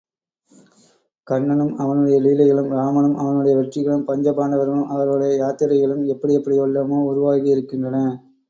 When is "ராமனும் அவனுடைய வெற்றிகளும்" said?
2.71-4.07